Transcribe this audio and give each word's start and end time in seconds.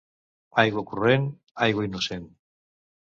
Aigua 0.63 0.83
corrent, 0.93 1.27
aigua 1.67 1.87
innocent. 1.91 2.29